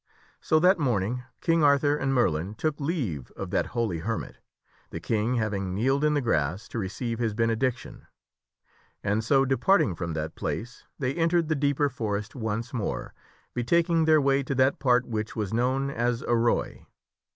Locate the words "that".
0.61-0.79, 3.51-3.67, 10.13-10.33, 14.55-14.79